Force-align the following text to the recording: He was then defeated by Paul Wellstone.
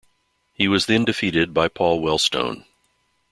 He 0.51 0.67
was 0.67 0.87
then 0.87 1.05
defeated 1.05 1.53
by 1.53 1.67
Paul 1.67 2.01
Wellstone. 2.01 2.65